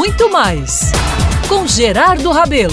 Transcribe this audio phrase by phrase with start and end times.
[0.00, 0.92] muito mais
[1.46, 2.72] com Gerardo Rabelo.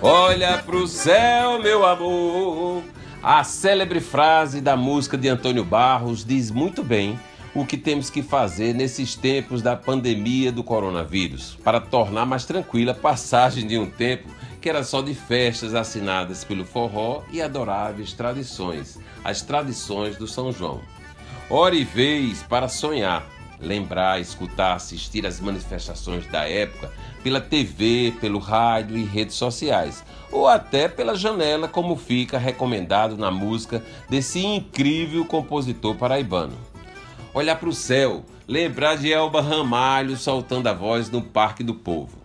[0.00, 2.84] Olha pro céu, meu amor.
[3.20, 7.18] A célebre frase da música de Antônio Barros diz muito bem
[7.52, 12.92] o que temos que fazer nesses tempos da pandemia do coronavírus para tornar mais tranquila
[12.92, 18.12] a passagem de um tempo que era só de festas assinadas pelo forró e adoráveis
[18.12, 20.80] tradições, as tradições do São João.
[21.50, 23.26] Hora e vez para sonhar,
[23.60, 26.92] lembrar, escutar, assistir às manifestações da época
[27.22, 33.30] pela TV, pelo rádio e redes sociais, ou até pela janela, como fica recomendado na
[33.30, 36.56] música desse incrível compositor paraibano.
[37.34, 42.18] Olhar para o céu, lembrar de Elba Ramalho soltando a voz no Parque do Povo.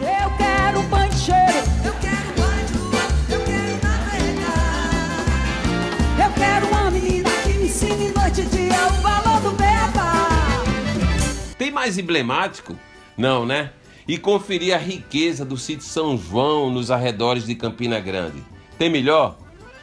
[11.58, 12.78] Tem mais emblemático?
[13.18, 13.72] Não, né?
[14.08, 18.44] E conferir a riqueza do sítio São João nos arredores de Campina Grande.
[18.78, 19.38] Tem melhor?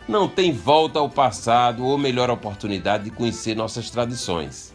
[0.09, 4.73] Não tem volta ao passado ou melhor oportunidade de conhecer nossas tradições.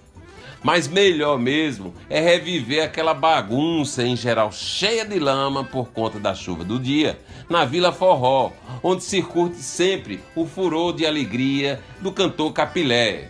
[0.65, 6.33] Mas melhor mesmo é reviver aquela bagunça em geral cheia de lama por conta da
[6.33, 12.11] chuva do dia, na Vila Forró, onde se curte sempre o furor de alegria do
[12.11, 13.29] cantor Capilé.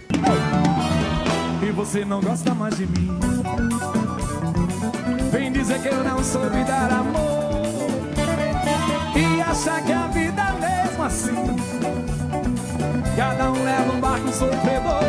[1.61, 3.19] E você não gosta mais de mim?
[5.29, 7.65] Vem dizer que eu não soube dar amor
[9.13, 11.35] E achar que a vida é mesmo assim
[13.17, 15.04] Cada um leva um barco sofredor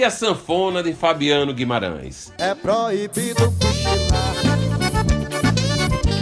[0.00, 2.32] E a sanfona de Fabiano Guimarães?
[2.38, 4.34] É proibido cochilar.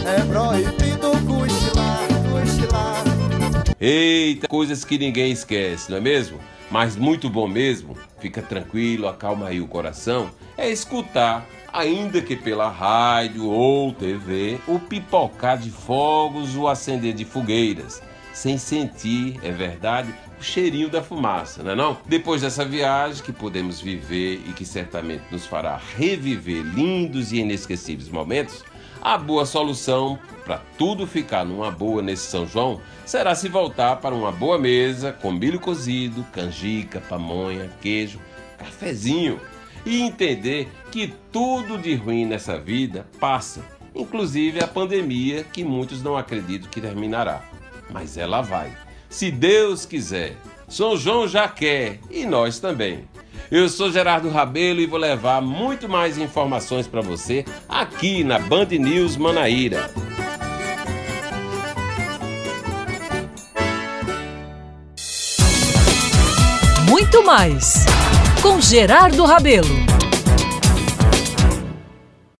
[0.05, 3.03] É proibido cochilar, cochilar.
[3.79, 6.41] Eita, coisas que ninguém esquece, não é mesmo?
[6.69, 12.67] Mas muito bom mesmo, fica tranquilo, acalma aí o coração, é escutar, ainda que pela
[12.67, 18.01] rádio ou TV, o pipocar de fogos, o acender de fogueiras,
[18.39, 21.97] sem sentir, é verdade, o cheirinho da fumaça, não é não?
[22.05, 28.07] Depois dessa viagem que podemos viver e que certamente nos fará reviver lindos e inesquecíveis
[28.07, 28.63] momentos,
[29.01, 34.15] a boa solução para tudo ficar numa boa nesse São João será se voltar para
[34.15, 38.21] uma boa mesa com milho cozido, canjica, pamonha, queijo,
[38.57, 39.37] cafezinho
[39.85, 46.15] e entender que tudo de ruim nessa vida passa, inclusive a pandemia que muitos não
[46.15, 47.48] acreditam que terminará.
[47.89, 48.71] Mas ela vai.
[49.09, 50.35] Se Deus quiser.
[50.67, 53.07] São João já quer e nós também.
[53.51, 58.65] Eu sou Gerardo Rabelo e vou levar muito mais informações para você aqui na Band
[58.65, 59.89] News Manaíra.
[66.87, 67.85] Muito mais
[68.43, 69.98] com Gerardo Rabelo.